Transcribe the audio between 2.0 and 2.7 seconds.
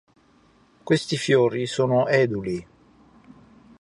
eduli.